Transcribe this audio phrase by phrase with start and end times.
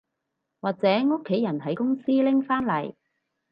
[0.61, 2.95] 或者屋企人喺公司拎返嚟